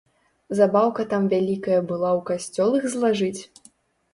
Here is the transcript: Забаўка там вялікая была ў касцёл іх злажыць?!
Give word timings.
Забаўка 0.59 1.03
там 1.11 1.27
вялікая 1.33 1.77
была 1.91 2.09
ў 2.17 2.21
касцёл 2.31 2.69
іх 2.81 2.85
злажыць?! 2.95 3.41